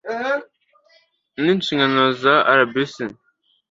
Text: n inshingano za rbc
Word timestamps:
n 1.43 1.45
inshingano 1.53 2.03
za 2.21 2.35
rbc 2.61 2.95